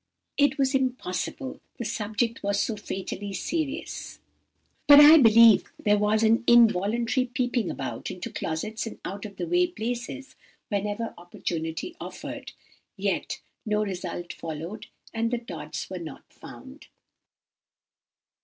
[0.35, 4.17] It was impossible; the subject was so fatally serious!...
[4.87, 9.45] But I believe there was an involuntary peeping about into closets and out of the
[9.45, 10.35] way places
[10.69, 12.51] whenever opportunity offered;
[12.97, 16.87] yet no result followed, and the Tods were not found.